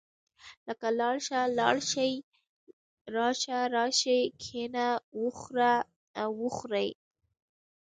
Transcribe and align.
لکه 0.67 0.87
لاړ 0.99 1.15
شه، 1.27 1.39
لاړ 1.59 1.75
شئ، 1.91 2.13
راشه، 3.15 3.59
راشئ، 3.75 4.21
کښېنه، 4.41 4.87
وخوره 5.23 5.73
او 6.21 6.29
وخورئ. 6.43 6.89